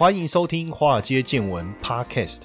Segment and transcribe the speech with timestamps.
[0.00, 2.44] 欢迎收听《华尔街见闻》Podcast。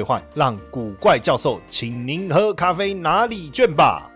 [0.33, 4.10] 让古怪教授请您喝咖啡拿礼券吧。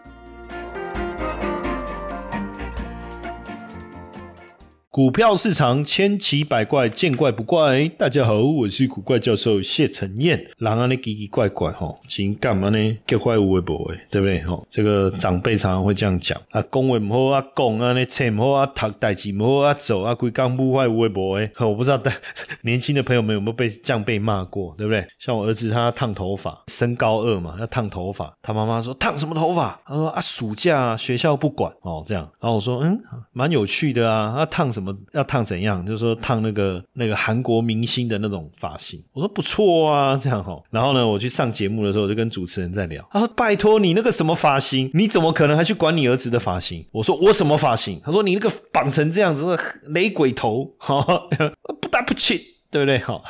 [4.96, 7.86] 股票市场千奇百怪，见怪不怪。
[7.98, 10.42] 大家好，我是古怪教授谢承彦。
[10.58, 12.98] 人啊，你奇奇怪怪吼，请干嘛呢？
[13.06, 14.66] 叫怪无微博诶，对不对吼？
[14.72, 21.52] 这个长辈常常会这样讲啊，讲话唔好啊，讲啊，你切唔好啊，读代志唔好啊，走啊，规讲不坏无微博诶。
[21.60, 22.14] 我不知道但
[22.64, 25.06] 年轻的朋友们有没有被这样被骂过，对不对？
[25.20, 29.78] 像我儿子他烫头发，升高二嘛，要烫头发，他妈妈说烫什么头发？
[29.86, 32.24] 他说啊，暑假学校不管哦，这样。
[32.40, 32.98] 然后我说嗯，
[33.34, 34.85] 蛮有趣的啊，他烫什么？
[35.14, 35.86] 要烫怎样？
[35.86, 39.02] 就是说烫那个那个韩国明星的那种发型。
[39.14, 40.62] 我说不错啊，这样哈。
[40.70, 43.08] 然后呢，我去上节目的时候，我就跟主持人在聊。
[43.12, 51.06] 他说：“拜托你那个什么发型，你怎么可能还去管你儿子的发型？”我说：“我什么发型？”他说：“你那个绑成这样子的雷鬼头，哈，
[51.82, 52.98] 不打不起。”对不对？
[52.98, 53.24] 好，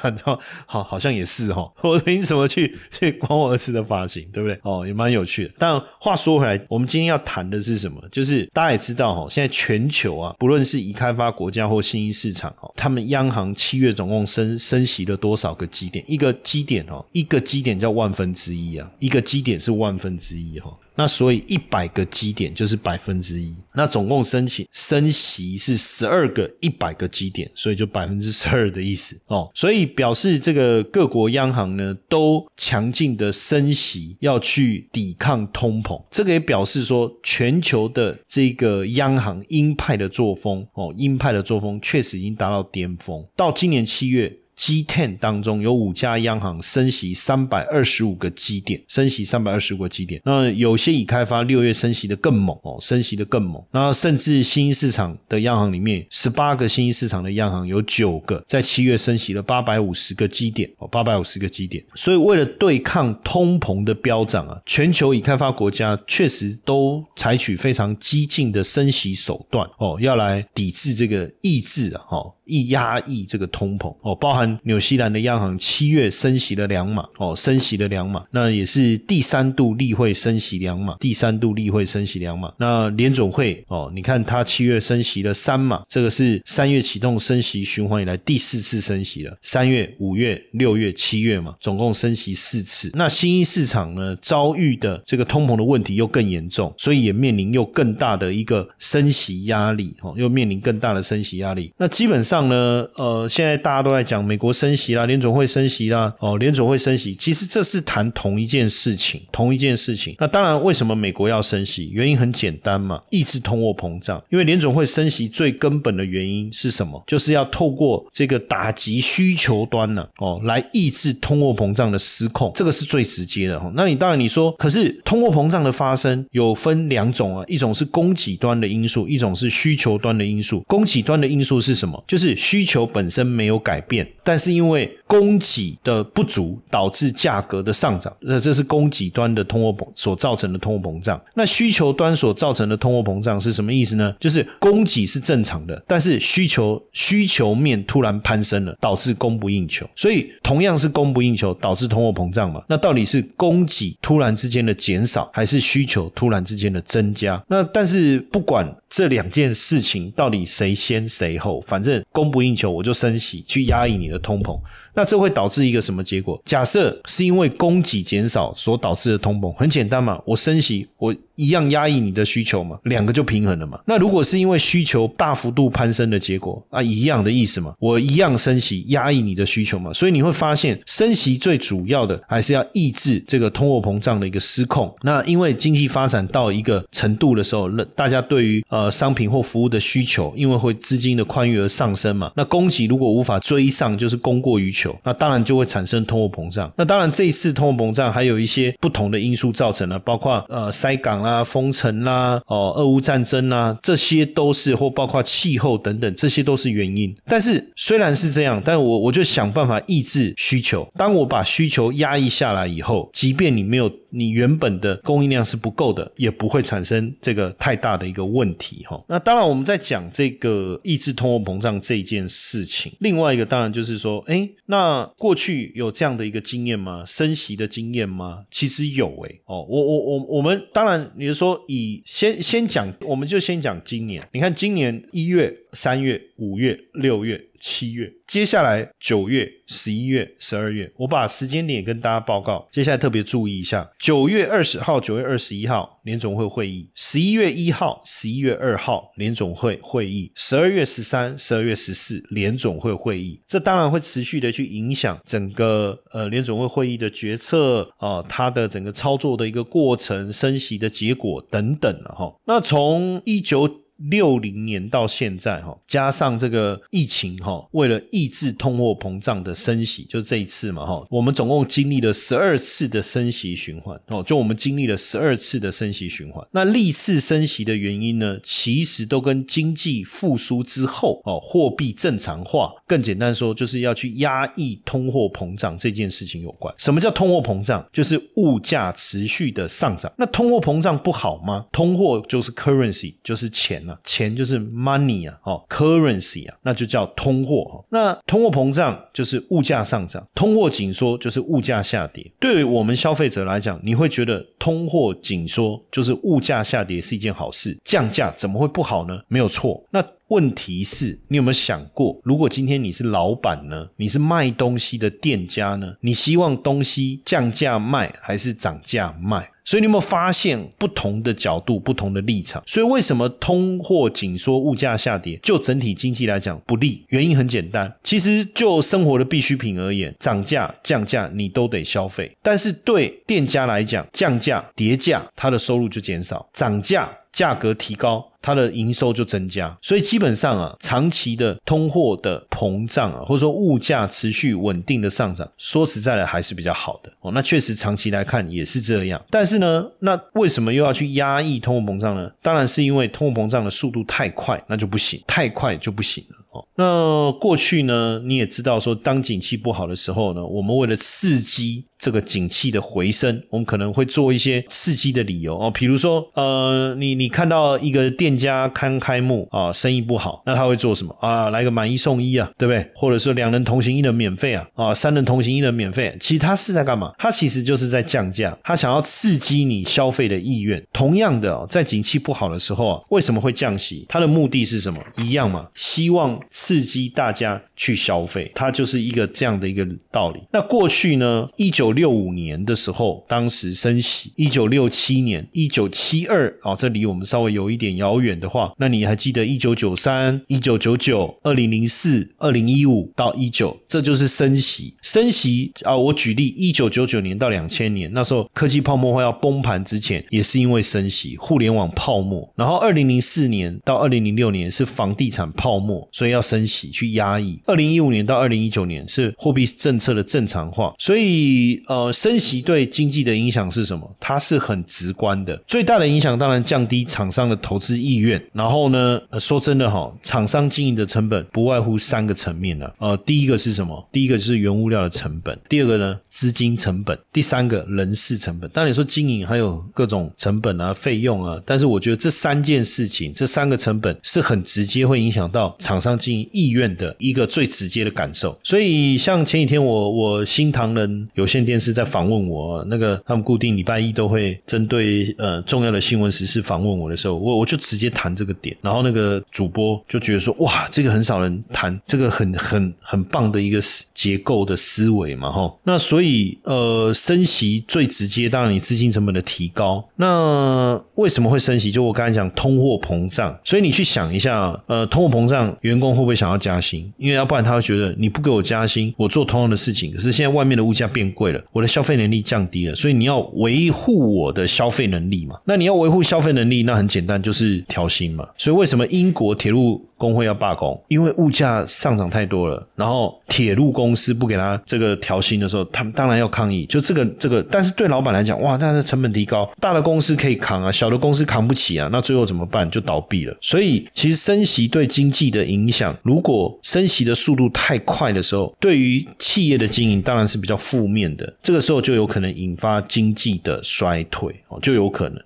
[0.66, 1.72] 好，好，像也是哈。
[1.84, 4.28] 我凭什么去 去管我儿子的发型？
[4.34, 4.60] 对不对？
[4.64, 5.54] 哦，也蛮有趣的。
[5.60, 8.02] 但话说回来，我们今天要谈的是什么？
[8.12, 16.04] 就是大家也知道哈，现在全球啊，不论是已开发国家或新兴市场哦，他们央行七月总共升升息了多少个基点？
[16.08, 20.76] 一个基点哦，一个基点叫万分之一啊，一个基点是万分之一哈。
[20.96, 29.52] 那所以一百个基点就是百分之一，那总共申请升息是十二个一百个基点，所以就百分之十二的意思哦。
[29.54, 36.02] 所以表示这个各国央行呢都强劲的升息，要去抵抗通膨。
[36.10, 43.24] 这个也表示说，全球的这个央行鹰派的作风哦，鹰派的作风确实已经达到巅峰。
[43.36, 44.40] 到今年七月。
[44.56, 50.22] G ten 当中有五家央行升息三百二十五个基点，升息三百二十五个基点。
[50.24, 53.62] 那有些已开发六月升息的更猛哦，升息的更猛。
[53.72, 61.84] 那甚至新兴市场的央行里面，十八个新兴市场的央行有九个在七月升息了八百五十个基点哦，八百五十个基点。
[61.94, 72.35] 所以为了对抗通膨的飙涨啊，全球已开发国家确实都采取非常激进的升息手段哦，要来抵制这个抑制啊，哦。
[72.46, 82.54] 一压抑这个通膨哦，包含纽西兰的央行七月升息了两码哦，升息了两码，那也是第三度例会升息两码，第三度例会升息两码。
[82.60, 92.92] 那联总会哦，你看它七月升息了三码，这个是三月启动升息循环以来第四次升息了，三月、五月、六月、七月嘛，总共升息四次。
[92.94, 101.74] 那新兴市场呢，遭遇的这个通膨的问题又更严重，所以也面临又更大的一个升息压力哦，又面临更大的升息压力。
[101.78, 102.35] 那基本上。
[102.36, 110.14] 上呢，呃，现在大家都在讲美国升息啦，联总会升息啦，哦，联总会升息，其实这是谈同一件事情，同一件事情。
[110.20, 111.90] 那当然，为什么美国要升息？
[111.94, 114.22] 原因很简单嘛，抑制通货膨胀。
[114.30, 117.02] 因为联总会升息最根本的原因是什么？
[117.08, 123.72] 就是要透过这个打击需求端呢，哦，来抑制通货膨胀的失控，这个是最直接的哈。
[123.74, 130.62] 那你当然你说，可是通货膨胀的发生有分两种啊，一种是供给端的因素，一种是需求端的因素。
[130.68, 132.04] 供给端的因素是什么？
[132.06, 141.22] 就是是需求本身没有改变，但是因为供给的不足导致价格的上涨，那这是供给端的通货膨所造成的通货膨胀。
[141.34, 144.16] 那需求端所造成的通货膨胀是什么意思呢？
[144.20, 149.88] 就是供给是正常的，但是需求需求面突然攀升了，导致供不应求。
[149.96, 152.64] 所以同样是供不应求导致通货膨胀嘛？
[152.68, 157.44] 那到底是供给突然之间的减少，还是需求突然之间的增加？
[157.48, 162.04] 那但是不管这两件事情到底谁先谁后，反正。
[162.12, 164.58] 供不应求，我就升息去压抑你的通膨，
[164.96, 166.42] 那这会导致一个什么结果？
[166.46, 171.16] 假设是因为供给减少所导致的通膨，很简单嘛，我升息我。
[171.36, 173.80] 一样压抑你的需求嘛，两个就平衡了嘛。
[173.86, 179.92] 那如果是因为需求大幅度攀升的结果啊，一样的意思嘛，我一样升息压抑你的需求嘛。
[179.92, 184.94] 所以你会发现，升息最主要的还是要抑制这个通货膨胀的一个失控。
[185.02, 192.32] 那因为经济发展到一个程度的时候，那大家对于呃商品或服务的需求，因为会资金的宽裕而上升嘛。
[192.36, 196.72] 那供给如果无法追上，就是供过于求，那当然就会产生通货膨胀。
[196.78, 201.25] 那当然这一次通货膨胀还有一些不同的因素造成了，包括呃塞港。
[201.26, 207.14] 啦、封城啦、哦，俄乌战争啦，这些都是或包括气候等等，这些都是原因。
[207.26, 210.88] 但是虽然是这样，但我我就想办法抑制需求。
[210.96, 213.92] 当我把需求压抑下来以后，即便你没有。
[214.18, 219.04] 你原本的供应量是不够的，也不会产生这个太大的一个问题哈。
[219.10, 227.04] 那当然，我们在讲这个抑制通货膨胀这件事情，另外一个当然就是说，哎，那过去有这样的一个经验吗？
[227.06, 228.46] 升息的经验吗？
[228.50, 234.28] 其实有哎哦，我我我我们当然，你是说以先先讲，我们就先讲今年。
[234.34, 237.42] 你看今年一月、三月、五月、六月。
[237.68, 242.68] 七月，接下来九月、十一月、十二月，我把时间点跟大家报告。
[242.72, 253.42] 接下来特别注意一下：九月二十号、九月二十一号联总会会议；十一月一号、十一月二号联总会会议；十二月十三、十二月十四联总会会议。
[253.48, 262.32] 这当然会持续的去影响整个呃联总会会议的决策啊，它的整个操作的一个过程、升息的结果等等了哈。
[262.46, 263.85] 那从一九。
[263.98, 276.46] 六零年到现在哈，加上这个疫情哈，为了抑制通货膨胀的升息，就这一次嘛哈，我们总共经历了十二次的升息循环哦，就我们经历了十二次的升息循环。
[276.52, 286.74] 那历次升息的原因呢，其实都跟经济复苏之后哦，货币正常化，更简单说，就是要去压抑通货膨胀这件事情有关。
[286.78, 287.88] 什么叫通货膨胀？
[287.94, 290.12] 就是物价持续的上涨。
[290.18, 291.66] 那通货膨胀不好吗？
[291.72, 293.85] 通货就是 currency，就是钱。
[294.04, 297.84] 钱就是 money 啊，哦，currency 啊，那就叫通货。
[297.90, 302.32] 那通货膨胀就是物价上涨，通货紧缩就是物价下跌。
[302.40, 309.20] 对于我们消费者来讲，你会觉得通货紧缩就是物价下跌是一件好事，降价怎么会不好呢？
[309.28, 309.84] 没有错。
[309.92, 313.88] 那问题是，你有没有想过，如果今天你是老板呢？
[313.98, 315.94] 你是卖东西的店家呢？
[316.02, 319.52] 你希望东西降价卖还是涨价卖？
[319.64, 322.62] 所以你有没有发现不同的角度、不同的立场？
[322.68, 327.04] 所以为什么通货紧缩、物价下跌，就整体经济来讲不利？
[327.10, 337.12] 原因很简单，其实就生活的必需品而言，涨价、降价你都得消费，但是对店家来讲，降价、叠价，他的收入就减少；涨价。
[337.36, 347.34] 价格提高，它的营收就增加，所以基本上啊，长期的通货的膨胀啊，或者说物价持续稳定的上涨，说实在的还是比较好的哦。
[347.34, 352.32] 那确实长期来看也是这样，但是呢，那为什么又要去压抑通货膨胀呢？
[352.42, 356.66] 当然是因为通货膨胀的速度太快，那就不行，太快就不行了哦。
[356.78, 361.84] 那过去呢，你也知道说，当景气不好的时候呢，我们为了刺激。
[361.98, 371.50] 这个景气的回升，我们可能会做一些刺激的理由哦，比如说，呃，你你看到一个店家刚开幕啊，生意不好，那他会做什么啊？
[371.50, 372.86] 来个买一送一啊，对不对？
[372.96, 376.16] 或者说两人同行一人免费啊，啊，三人同行一人免费。
[376.20, 377.12] 其实他是在干嘛？
[377.18, 380.84] 他其实就是在降价，他想要刺激你消费的意愿。
[380.92, 384.06] 同样的，在景气不好的时候啊，为什么会降息？
[384.08, 385.00] 他的目的是什么？
[385.18, 390.42] 一样嘛，希望刺激大家去消费，它就是一个这样的一个道理。
[390.52, 404.94] 那过去呢，一九六五年的时候，当时升息；一九六七年、一九七二，啊，这离我们稍微有一点遥远的话，那你还记得一九九三、一九九九、二零零四、二零一五到一九，这就是升息。
[405.02, 412.48] 升息啊，我举例，一九九九年到两千年，那时候科技泡沫化要崩盘之前，也是因为升息，互联网泡沫。
[412.56, 417.58] 然后二零零四年到二零零六年是房地产泡沫，所以要升息去压抑。
[417.66, 421.75] 二零一五年到二零一九年是货币政策的正常化，所以。
[421.88, 424.10] 呃，升息对经济的影响是什么？
[424.20, 425.56] 它是很直观的。
[425.68, 428.42] 最大的影响当然降低厂商的投资意愿。
[428.54, 432.90] 然后呢，说真的哈，厂商经营的成本不外乎三个层面呢。
[433.00, 434.08] 呃，第一个是什么？
[434.12, 435.58] 第一个就是原物料的成本。
[435.68, 437.18] 第二个呢，资金成本。
[437.34, 438.70] 第三个人事成本。
[438.72, 448.58] 当然你说经营还有各种成本啊、费用啊，但是我觉得这三件事情，这三个成本是很直接会影响到厂商经营意愿的一个最直接的感受。
[448.64, 463.80] 所以像前几天我我新唐人有限电视在访问我，那个他们固定礼拜一都会针对呃重要的新闻时事访问我的时候，我我就直接谈这个点，然后那个主播就觉得说哇，这个很少人谈，这个很很很棒的一个
[464.14, 465.74] 结构的思维嘛，哈。
[465.84, 470.08] 那所以呃升息最直接，当然你资金成本的提高。
[470.16, 471.92] 那为什么会升息？
[471.92, 477.12] 就我刚才讲通货膨胀，所以你去想一下，呃，通货膨胀，员工会不会想要加薪？
[477.18, 481.55] 因为要不然他会觉得你不给我加薪，我做同样的事情，可是现在外面的物价变贵了。
[481.72, 485.56] 我的消费能力降低了，所以你要维护我的消费能力嘛？
[485.66, 488.48] 那你要维护消费能力，那很简单，就是调薪嘛。
[488.58, 491.02] 所以为什么英国铁路工会要罢工？
[491.08, 496.86] 因为物价上涨太多了，然后铁路公司不给他这个调薪的时候，他们当然要抗议。
[496.86, 502.90] 就这个这个，但是对老板来讲，哇，但是成本提高，大的公司可以扛啊，小的公司扛不起啊，那最后怎么办？
[502.90, 503.56] 就倒闭了。
[503.62, 511.54] 所以其实升息对经济的影响，如果升息的速度太快的时候，对于企业的经营当然是比较负面的。
[511.62, 515.42] 这个时候就有可能引发经济的衰退哦，就有可能。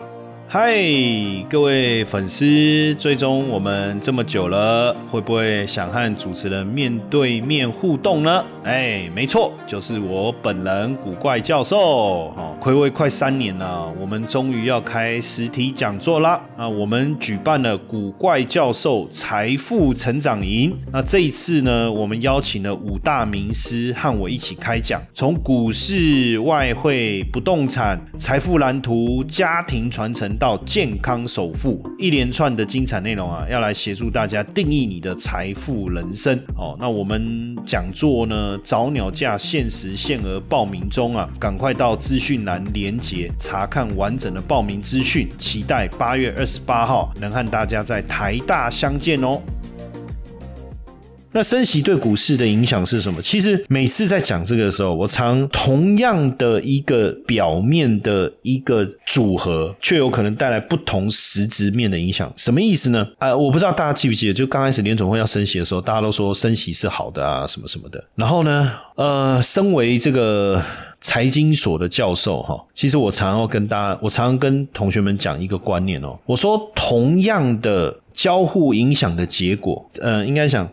[0.52, 0.74] 嗨，
[1.48, 8.44] 各位粉丝，追踪我们这么久了，会不会想和主持人面对面互动呢？
[8.64, 12.32] 哎，没错，就是我本人古怪教授。
[12.32, 16.42] 哈，暌违快三年了，我们终于要开实体讲座啦！
[16.58, 20.76] 啊，我们举办了古怪教授财富成长营。
[20.92, 30.39] 那这一次呢，我们邀请了五大名师和我一起开讲，从股市、外汇、不动产、财富蓝图、家庭传承。
[30.40, 36.78] 到健康首富，一连串的精彩内容啊，要来协助大家定义你的财富人生哦。
[36.80, 49.42] 那我们讲座呢，早鸟价限时限额报名中啊，赶快到资讯栏连接查看完整的报名资讯，期待八月二十八号能和大家在台大相见哦。
[51.32, 53.22] 那升息对股市的影响是什么？
[53.22, 62.32] 其实每次在讲这个的时候，我常同样的一个表面的一个组合，却有可能带来不同实质面的影响。
[62.36, 63.08] 什么意思呢？
[63.20, 68.04] 啊，我不知道大家记不记得，就刚开始联总会要升息的时候，大家都说升息是好的啊，什么什么的。
[68.16, 70.64] 然后呢，呃，身为这个
[71.00, 80.68] 财经所的教授哈，其实我常要跟大家，我常跟同学们讲一个观念哦，我说同样的交互影响的结果，呃，应该想。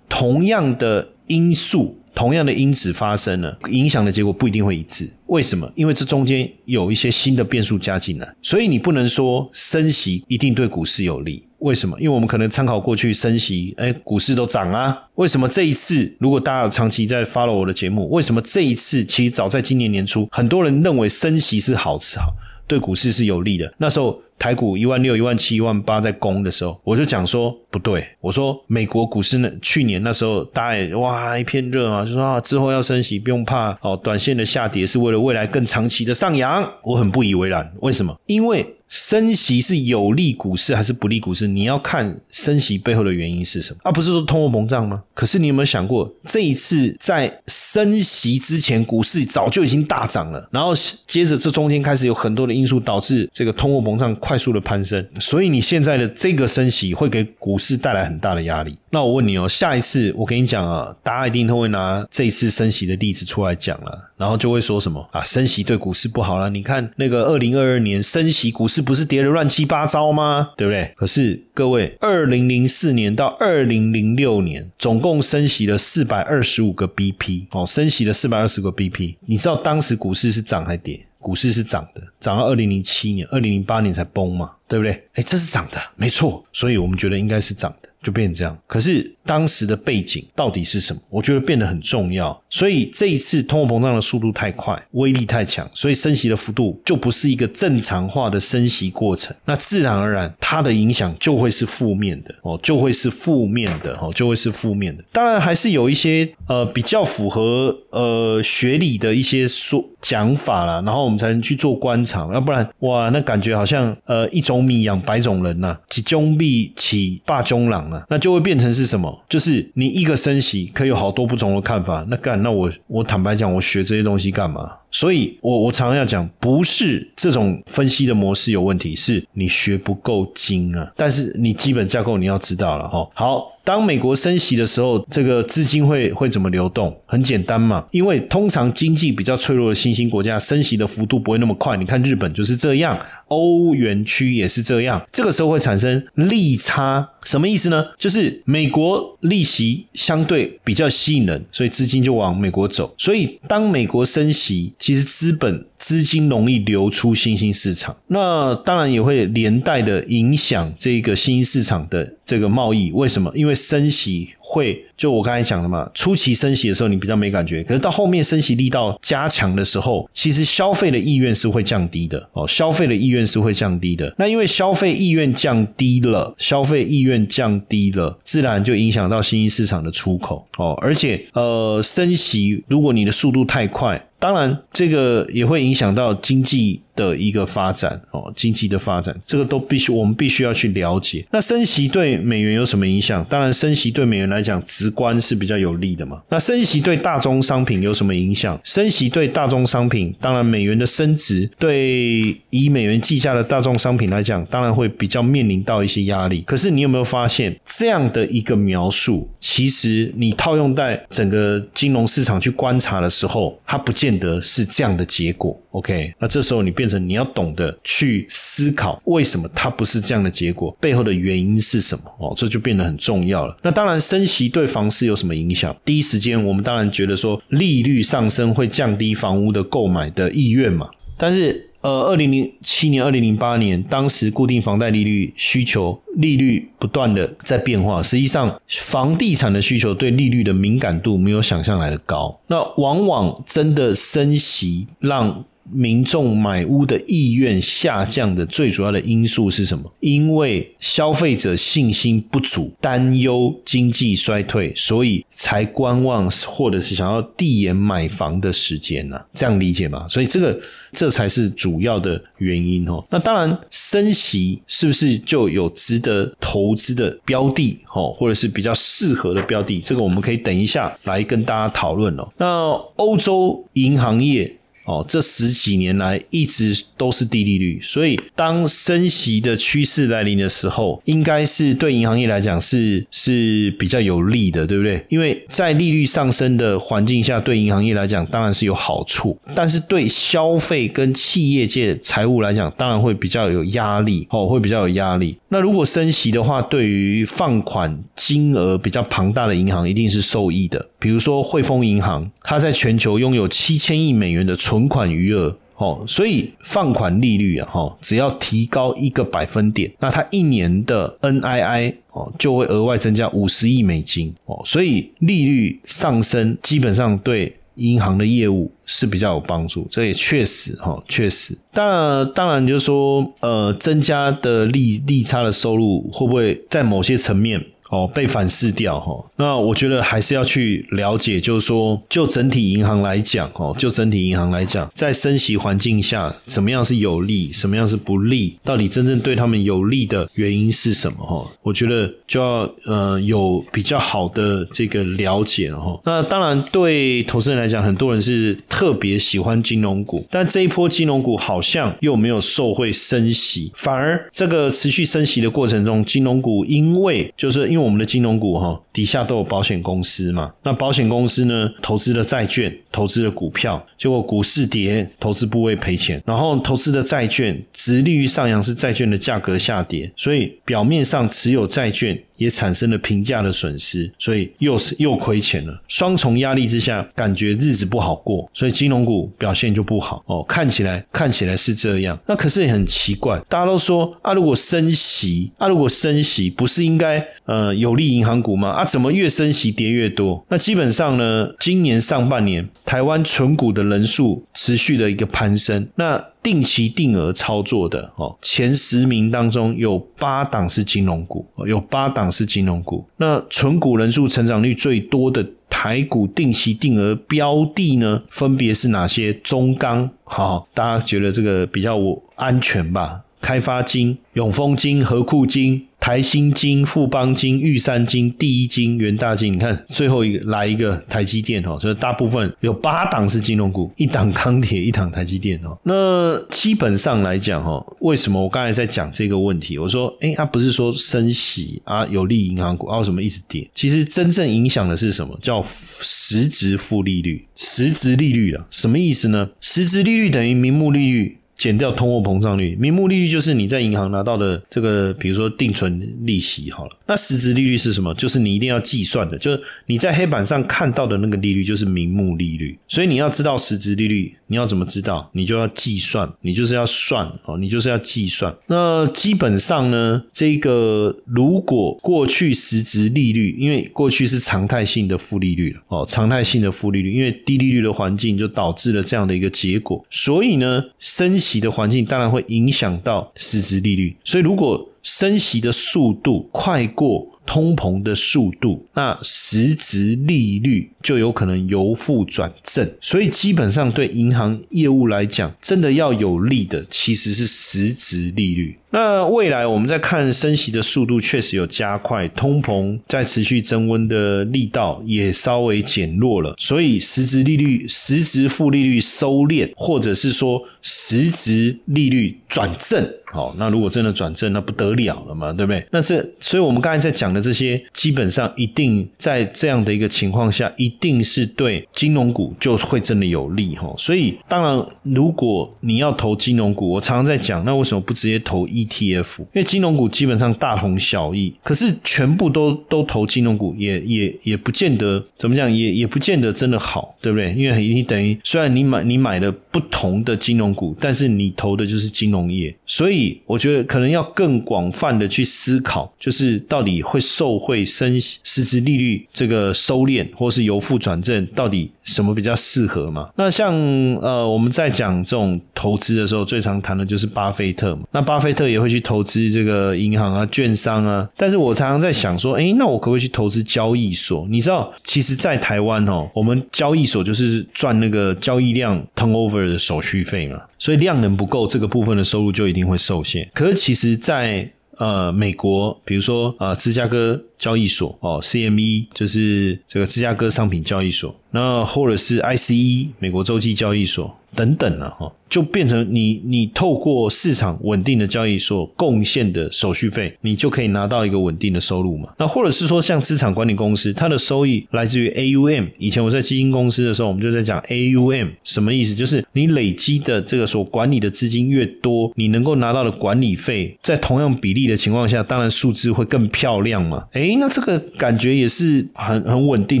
[0.10, 5.08] 同样的因素，同样的因子发生了，影响的结果不一定会一致。
[5.26, 5.70] 为什么？
[5.74, 11.46] 因为这中间有一些新的变数加进来，所以你不能说升息一定对股市有利。
[11.60, 11.98] 为什么？
[12.00, 14.98] 因为我们可能参考过去升息，哎，股市都涨啊。
[15.14, 16.14] 为什么这一次？
[16.18, 19.04] 如果大家有长期在 follow 我的节目，为什么这一次？
[19.04, 22.34] 其实早在今年年初，很多人认为升息是好是好，
[22.66, 23.72] 对股市是有利的。
[23.78, 24.20] 那时候。
[24.40, 28.08] 台股一万六、一万七、一万八在攻的时候，我就讲说不对。
[28.22, 36.66] 我说美国股市呢，去年那时候大家哇一片热嘛，就说啊之后要升息，不用怕哦，短线的下跌是为了未来更长期的上扬。
[36.82, 38.18] 我很不以为然，为什么？
[38.24, 38.66] 因为。
[38.90, 41.46] 升息是有利股市还是不利股市？
[41.46, 43.78] 你要看升息背后的原因是什么？
[43.84, 45.00] 而不是说通货膨胀吗？
[45.14, 50.72] 可是你有没有想过，这一次在升息之前，股市早就已经大涨了，然后
[51.06, 58.76] 接着这中间开始有很多的因素导致这个通货膨胀快速的攀升，所以你现在的这个升息会给股市带来很大的压力。
[58.90, 66.50] 那我问你哦，下一次我跟你讲啊，大家一定都会拿这一次升息的例子出来讲了，然后就会说什么啊，升息对股市不好了。
[66.50, 70.50] 你看那个二零二二年升息，股市不是跌得乱七八糟吗？
[70.58, 70.92] 对不对？
[70.94, 79.16] 可是各位，二零零四年到二零零六年，总共升息了四百二十五个 BP 哦，升息了四百二十个 BP。
[79.24, 81.00] 你知道当时股市是涨还跌？
[81.18, 84.92] 股市是涨的，涨到二零零七年、二零零八年才崩嘛，对不对？
[85.14, 86.44] 哎，这是涨的，没错。
[86.52, 87.88] 所以我们觉得应该是涨的。
[88.02, 91.00] 就变成这样，可是当时的背景到底是什么？
[91.10, 92.38] 我觉得变得很重要。
[92.48, 99.34] 所以这一次通货膨胀的速度太快，威力太强，所以升息的幅度就不是一个正常化的升息过程。
[99.44, 105.04] 那自然而然，它的影响就会是负面的哦，就会是负面的哦，就会是负面的。
[105.12, 112.28] 当然还是有一些呃比较符合呃学理的一些说讲法啦，然后我们才能去做观察。
[112.32, 117.80] 要不然哇，那感觉好像呃一种米养百种人呐，几中币起霸中郎。
[118.08, 119.19] 那就会变成是什么？
[119.28, 122.04] 就是你一个升息可以有好多不同的看法。
[122.08, 124.70] 那干，那我我坦白讲，我学这些东西干嘛？
[124.90, 130.90] 所以，我我常常要讲，不是这种分析的模式有问题，是你学不够精啊。
[130.96, 133.08] 但是你基本架构你要知道了哈。
[133.14, 136.96] 好，当美国升息的时候，这个资金会会怎么流动？
[137.06, 141.76] 很简单嘛，因为通常经济比较脆弱的新兴国家，升息的幅度不会那么快。
[141.76, 145.00] 你看日本就是这样，欧元区也是这样。
[145.12, 147.86] 这个时候会产生利差，什么意思呢？
[147.96, 152.92] 就是美国利息相对比较吸引人，所以资金就往美国走。
[152.98, 162.92] 所以当美国升息，其实资本资金容易流出新兴市场，那当然也会连带的影响这个新兴市场的这个贸易。
[162.92, 163.32] 为什么？
[163.34, 164.28] 因为升息。
[164.52, 174.12] 会就我刚才讲的嘛，初期升息的时候你比较没感觉，可是到后面升息力道加强的时候，其实消费的意愿是会降低的哦，消费的意愿是会降低的。
[174.18, 184.04] 那因为消费意愿降低了，消费意愿降低了，自然就影响到新兴市场的出口哦，而且呃升息，如果你的速度太快。
[184.18, 191.24] 当然，这个也会影响到经济的一个发展哦，经济的发展，这个都必须我们必须要去了解。
[191.30, 193.24] 那升息对美元有什么影响？
[193.28, 196.20] 当然，升息对美元来讲直观是比较有利的嘛。
[196.28, 198.58] 那升息对大宗商品有什么影响？
[198.64, 206.42] 升息对大宗商品，当然美元的升值对以美元计价的大宗商品来讲，当然会比较面临到一些压力。
[206.42, 209.28] 可是你有没有发现这样的一个描述？
[209.38, 215.58] 其实你套用在整个金融市场去观察的时候，它不见得是这样的结果。
[215.70, 222.04] OK，那这时候你变成你要懂得去思考，为什么它不是这样的结果，背后的原因是什么？
[222.18, 223.54] 哦，这就变得很重要了。
[223.60, 225.76] 那当然，升息对房市有什么影响？
[225.84, 230.88] 第一时间，我们当然觉得说利率上升会降低房屋的购买的意愿嘛。
[231.18, 242.40] 但是，呃，二零零七年、二零零八年，当时固定房贷利率需求利率不断的在变化，实际上房地产的需求对利率的敏感度没有想象来的高。
[242.46, 249.92] 那往往真的升息让民众买屋的意愿下降的最主要的因素是什么？
[250.00, 259.20] 因为消费者信心不足，担忧经济衰退，所以才观望或者是想要递延买房的时间呢？
[259.34, 260.06] 这样理解吗？
[260.08, 260.60] 所以这个
[260.92, 263.04] 这才是主要的原因哦。
[263.10, 269.80] 那当然，升息是不是就有值得投资的标的哦，或者是比较适合的标的？
[269.80, 272.28] 这个我们可以等一下来跟大家讨论哦。
[272.38, 274.56] 那欧洲银行业。
[274.90, 285.06] 哦，这十几年来一直都是低利率，所以当升息的趋势来临的时候，应该是对银行业来讲是是比较有利的，对不对？
[285.08, 295.38] 因为在利率上升的环境下，对银行业来讲当然是有好处，但是对消费跟企业界财务来讲，当然会比较有压力，哦，会比较有压力。
[295.50, 304.79] 那如果升息的话，对于放款金额比较庞大的银行一定是受益的，比如说汇丰银行，它在全球拥有七千亿美元的存。
[304.80, 321.56] 存款余额哦，所以放款利率啊，哈，只要提高一个百分点，那它一年的 NII 哦就会额外增加五十亿美金哦，所以利率上升基本上对银行的业务是比较有帮助，这也确实哈，确实。
[321.72, 327.64] 当然，当然就是说，呃，增加的利利差的收入会不会在某些层面？
[327.90, 329.24] 哦，被反噬掉哈。
[329.36, 338.56] 那我觉得还是要去了解，就是说，就整体银行来讲，哦，就整体银行来讲，在升息环境下，怎么样是有利，什么样是不利？
[338.64, 341.24] 到底真正对他们有利的原因是什么？
[341.24, 346.00] 哈，我觉得就要呃有比较好的这个了解哈。
[346.04, 360.52] 那当然，对投资人来讲，很多人是特别喜欢金融股，但这一波金融股好像又没有受惠升息，反而这个持续升息的过程中，金融股因为就是因为我们的金融股哈，底下都有保险公司嘛。
[360.62, 366.22] 那保险公司呢，投资的债券，投资的股票，结果股市跌，投资部位赔钱。
[366.26, 372.18] 然后投资的债券，值利率上扬，是债券的价格下跌，所以表面上持有债券。
[372.40, 375.82] 也产生了平价的损失，所以又是又亏钱了。
[375.88, 380.42] 双重压力之下，感觉日子不好过，所以金融股表现就不好哦。
[380.44, 383.38] 看起来看起来是这样，那可是也很奇怪。
[383.46, 388.70] 大家都说啊，如果升息啊，如果升息不是应该呃有利银行股吗？
[388.70, 390.42] 啊，怎么越升息跌越多？
[390.48, 396.24] 那基本上呢，今年上半年台湾存股的人数持续的一个攀升，那。
[396.42, 403.06] 定期定额操作的哦，前十名当中有八档是金融股，有八档是金融股。
[403.18, 409.34] 那存股人数成长率最多的台股定期定额标的呢，分别是哪些？
[409.34, 411.98] 中钢，好，大家觉得这个比较
[412.36, 413.20] 安全吧？
[413.42, 415.88] 开发金、永丰金、和库金。
[416.10, 425.78] 台新金、富邦金、玉山金、第一金、元大金，你看最后一个来一个台积电哦，所以大部分有八档是金融股，一档钢铁，一档台积电哦。
[425.84, 429.78] 那基本上来讲哈，为什么我刚才在讲这个问题？
[429.78, 433.70] 我说，哎，它不是说升息啊有利银行股啊，为什么一直跌？
[433.72, 435.38] 其实真正影响的是什么？
[435.40, 435.64] 叫
[436.00, 439.48] 实质负利率，实质利率啊，什么意思呢？
[439.60, 441.36] 实质利率等于名目利率。
[441.60, 446.90] 减掉通货膨胀率，名目利率就是你在银行拿到的这个，比如说定存利息好了。
[447.06, 448.14] 那实质利率是什么？
[448.14, 452.78] 就是你一定要计算的，就是你在黑板上看到的那个利率就是名目利率。
[452.88, 455.28] 所以你要知道实质利率，你要怎么知道？
[455.34, 458.56] 你就要计算，你就是要算哦，你就是要计算。
[458.68, 470.02] 那基本上呢，这个如果过去实质利率，因为过去是常态性的负利率哦，常态性的负利率，因为低利率的环境就导致了这样的一个结果。
[470.08, 471.49] 所以呢，升息。
[471.50, 482.88] 息的环境当然会影响到实质利率，所以如果升息的速度快过通膨的速度，那实质利率就有可能由负转正。
[483.00, 488.76] 所以基本上对银行业务来讲，真的要有利的其实是实质利率。
[488.92, 503.08] 那未来我们在看升息的速度确实有加快，通膨在持续增温的力道也稍微减弱了，所以实质利率、实质负利率收敛，或者是说实质利率转正。
[503.32, 505.86] 好，那如果真的转正，那不得了了嘛，对不对？
[505.92, 513.94] 那这，所以我们刚才在讲的这些，基本上一定在这样的一个情况下，一定是对金融股就会真的有利哈。
[513.96, 519.38] 所以，当然，如果你要投金融股，我常常在讲，那为什么不直接投 ETF？
[519.38, 527.52] 因为金融股基本上大同小异，可是全部都都投金融股，也也也不见得怎么讲，也也不见得真的好，对不对？
[527.54, 533.19] 因为你等于虽然你买你买了不同的金融股，但是你投的就是金融业，所以。
[533.46, 543.28] 我觉得可能要更广泛的去思考，就是到底会受惠升实质利率这个收敛，或是由负转正，到底什么比较适合嘛？
[543.36, 543.74] 那像
[544.22, 548.02] 呃我们在讲这种投资的时候，最常谈的就是巴菲特嘛。
[548.12, 551.28] 那巴菲特也会去投资这个银行啊、券商啊。
[551.36, 554.46] 但是我常常在想说，哎，那我可不可以去投资交易所？
[554.50, 560.60] 你知道，其实，在台湾哦，我们交易所就是赚那个交易量 turnover 的手续费嘛。
[560.80, 563.48] 所以量能不够，这个部分的收入就一定会受限。
[563.54, 575.32] 可是其实，在呃美国，比如说呃芝加哥交易所哦，CME 就是这个芝加哥商品交易所，那或者是 ICE 美国洲际交易所等等了哈。
[575.50, 582.28] 就变成你你透过市场稳定的交易所贡献的手续费，你就可以拿到一个稳定的收入嘛？
[582.38, 585.88] 那或者是说像资产管理公司，它的收益来自于 AUM。
[585.98, 589.12] 以前我在基金公司的时候，我们就在讲 AUM 什么意思？
[589.12, 597.24] 就是你累积的这个所管理的资金越多，你能够拿到的管理费，在同样比例的情况下，当然数字会更漂亮嘛。
[597.32, 600.00] 诶，那这个感觉也是很很稳定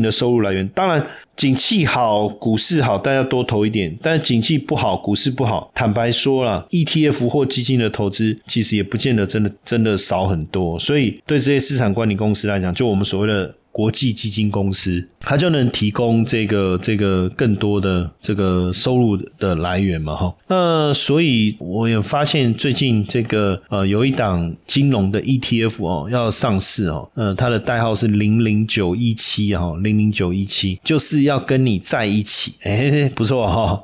[0.00, 0.68] 的收入来源。
[0.68, 1.04] 当然，
[1.36, 13.54] 景气好，股市好，大家多投一点；但是景气不好，股市不好，坦白说了，ETF 或基金的投资其实也不见得真的真的少很多，所以对这些市场管理公司来讲，就我们所谓的。
[13.72, 20.34] 国际基金公司，它就能提供这个这个更多的这个收入的来源嘛，哈。
[20.48, 33.80] 那所以我也发现最近这个呃有一档金融的 ETF 哦要上市哦，呃它的代号是零零九一七哈，零零九一七就是要跟你在一起，哎不错哈。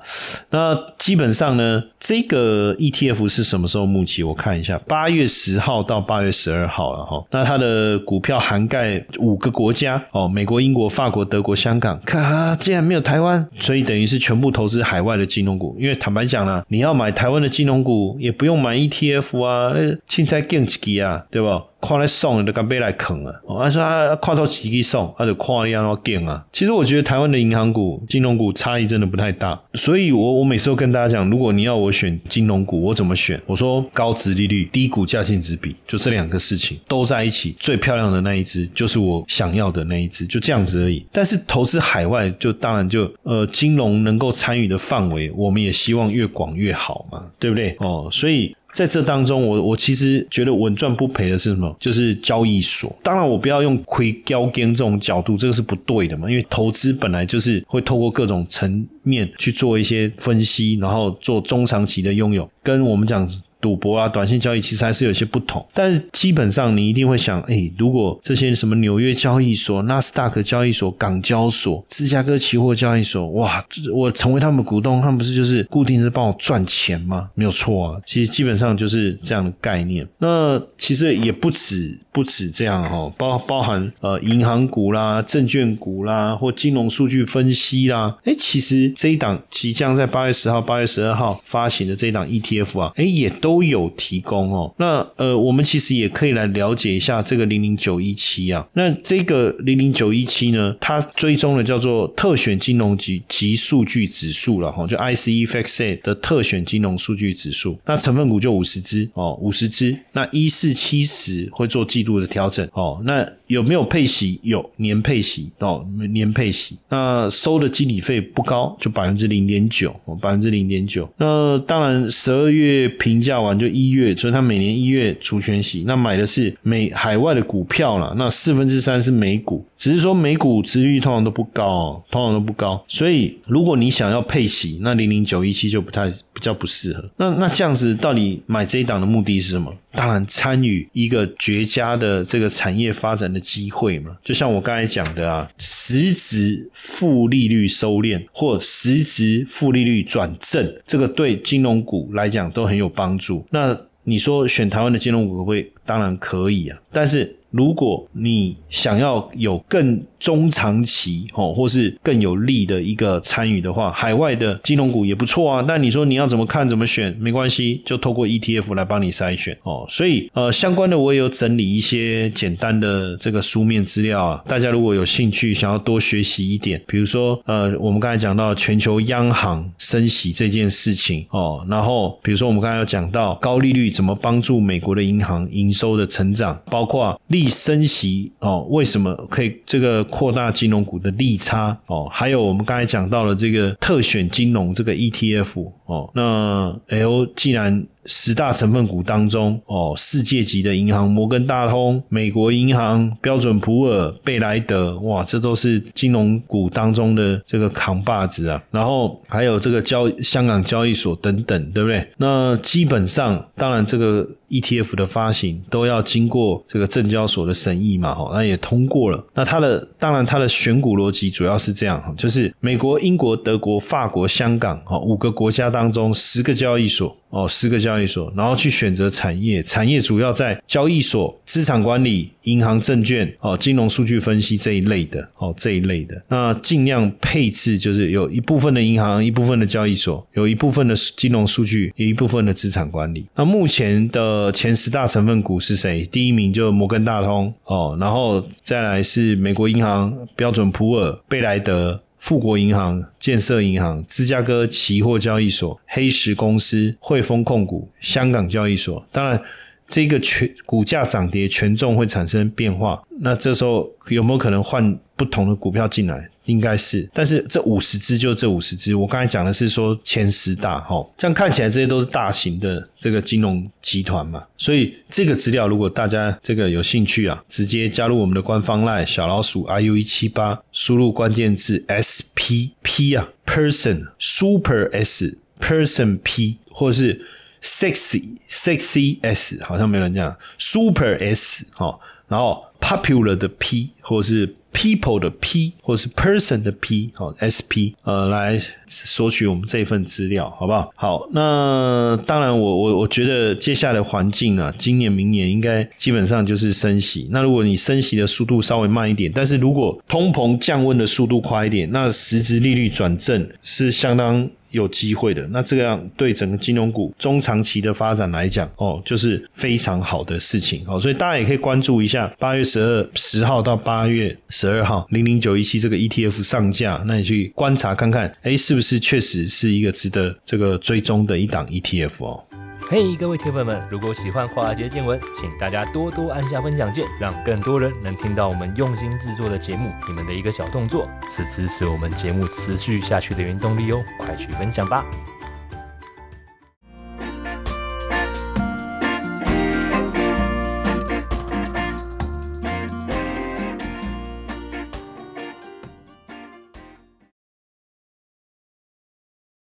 [0.50, 4.24] 那基本上呢，这个 ETF 是什么时候募集？
[4.24, 7.24] 我看一下，八月十号到八月十二号了哈。
[7.30, 9.75] 那它的股票涵盖五个国。
[9.76, 15.76] 家哦，美国、英国、法国、德国、香港，看啊竟然没有台湾，所以等于是全部投资海外的金融股。
[15.78, 19.72] 因为坦白讲呢，你要买台湾的金融股，也不用买 ETF 啊，
[20.08, 21.62] 现在更急啊，对吧？
[21.86, 23.32] 看来送，就敢背来啃啊！
[23.44, 26.44] 我说啊，看到几个送，他就看一样要变啊。
[26.50, 33.40] 其实我觉得台湾的银行股、金融股差异真的不太大，所以我我每次都跟大家讲，如果你要我选金融股，我怎么选？
[33.46, 41.06] 我说高值利率、低股价净值比，就这两个事情都在一起，最漂亮的那一只就是我想要的那一只，就这样子而已。
[41.12, 47.76] 但是投资海外，就当然就呃，金融能够参与的范围，我们也希望越广越好嘛，对不对？
[47.78, 48.54] 哦，所以。
[48.76, 51.74] 在这当中，我我其实觉得稳赚不赔的是什么？
[51.80, 52.94] 就是交易所。
[53.02, 56.28] 当然，我不要用亏交跟这种角度，这个是不对的嘛。
[56.28, 63.26] 因为投资本来就是会透过各种层面去做一些分析，然后做中长期的拥有，跟我们讲。
[63.60, 73.64] 赌博啊，短线交易其实还是有些不同，但是基本上你一定会想，哎，如果这些什么纽约交易所、纳斯达克交易所、港交所、芝加哥期货交易所，哇，
[73.94, 77.30] 我成为他们股东，他们不是就是固定是帮我赚钱吗？
[77.34, 80.06] 没有错啊，其实基本上就是这样的概念。
[80.18, 93.32] 那其实也不止不止这样哈，包包含呃银行股啦、证券股啦，或金融数据分析啦，哎，其实这一档即将在八月十号、八月十二号发行的这一档 ETF 啊，哎，也。
[93.46, 98.66] 都有提供哦，那呃，我们其实也可以来了解一下这个零零九一七啊。
[98.72, 107.78] 那这个零零九一七呢，它追踪的叫做特选金融级及数据指数了哈，就 ICE FXA 的特选金融数据指数。
[107.86, 109.96] 那成分股就五十只哦，五十只。
[110.10, 113.00] 那一四七十会做季度的调整哦。
[113.04, 114.40] 那有没有配息？
[114.42, 116.76] 有年配息哦，年配息。
[116.88, 121.08] 那收的经理费不高，就百分之零点九哦，百分之零点九。
[121.16, 123.36] 那当然十二月评价。
[123.36, 137.04] 完就一月，所以他每年一月除权息，那买的是美海外的股票了，那四分之三是美股，只是说美股值率通常都不高哦，通常都不高，所以如果你想要配息，那零零九一七就不太比较不适合。
[137.18, 139.72] 那那这样子到底买这一档的目的是什么？
[139.96, 144.16] 当然参与一个绝佳的这个产业发展的机会嘛。
[144.22, 153.44] 就像我刚才讲的啊，实质负利率收敛或实质负利率转正，这个对金融股来讲都很有帮助。
[153.50, 155.72] 那你说选台湾的金融股会？
[155.84, 165.64] 当然可以啊，但是如果你想要有更中长期哦，或是更有利的一个参与的话，海外的金融股也不错啊。
[165.68, 169.86] 那你说你要怎么看怎么选，没关系，就透过 ETF 来帮你筛选哦。
[169.90, 174.42] 所以呃，相关的我也有整理一些简单的这个书面资料啊。
[174.46, 190.06] 大家如果有兴趣想要多学习一点，比如说呃，我们刚才讲到全球央行升息这件事情哦，然后比如说我们刚才有讲到高利率怎么帮助美国的银行营收的成长，包括利升息哦，为什么可以这个？
[190.16, 197.86] 扩大金融股的利差哦，还有我们刚才讲到了这个特选金融这个 ETF 哦，那 L 既然。
[198.06, 208.62] 十大成分股当中，哦，世界级的银行摩根大通、美国银行、标准普尔、贝莱德，哇，这都是金融股当中的这个扛把子啊。
[208.70, 212.06] 然后还有这个交香港交易所等等，对不对？
[212.16, 219.24] 那基本上，当然这个 ETF 的发行都要经过这个证交所的审议嘛，哈，那也通过了。
[219.34, 227.16] 那它的当然它的选股逻辑主要是这样，就是美国、英国、德国、法国、香港，哈，五个国家当中十个交易所。
[227.36, 243.26] 哦，四个交易所，然后去选择产业，产业主要在交易所、资产管理、银行、证券、哦，金融数据分析这一类的，哦，这一类的，那尽量配置就是有一部分的银行，一部分的交易所，有一部分的金融数据，有一部分的资产管理。
[243.34, 246.06] 那目前的前十大成分股是谁？
[246.06, 252.00] 第一名就摩根大通，哦，然后再来是美国银行、标准普尔、贝莱德。
[252.26, 259.40] 富国银行、建设银行、芝加哥期货交易所、黑石公司、汇丰控股、香港交易所，当然，
[259.86, 263.00] 这个权股价涨跌权重会产生变化。
[263.20, 266.28] 那这时候有没有可能换不同的股票进来？
[266.46, 268.94] 应该是，但是这五十只就这五十只。
[268.94, 274.42] 我刚才讲的是说前十大哈，这样看起来这些都是大型的这个金融集团嘛。
[274.56, 287.20] 所以这个资料如果大家这个有兴趣啊，直接加入我们的官方 line 小老鼠 iu 一七八，输入关键字 spp 啊，person super s person p 或者是
[287.62, 294.54] sexy sexy s，好像没人讲 super s 哈，然后 popular 的 p 或是。
[294.76, 300.92] People 的 P 或是 Person 的 P，好 SP，呃，来索取我们这份资料，好不好？
[300.94, 307.26] 好，那当然，我我我觉得接下来环境啊，今年明年应该基本上就是升息。
[307.30, 314.46] 那如果你升息的速度稍微慢一点，但是如果通膨降温的速度快一点，那实质利率转正是相当。
[314.72, 321.00] 有机会的，那这样对整个金融股中长期的发展来讲，哦，就是非常好的事情哦。
[321.00, 332.44] 所以大家也可以关注一下八月十十二十号到八月十二号零零九一七这个 ETF 上架，那你去观察看看，哎，是不是确实是一个值得这个追踪的一档 ETF 哦。
[332.86, 339.90] 嘿，各位铁粉们，如果喜欢华尔街见闻，请大家多多按下分享键，让更多人能听到我们用心制作的节目。
[340.06, 345.02] 你们的一个小动作，是支持我们节目持续下去的原动力哦，快去分享吧！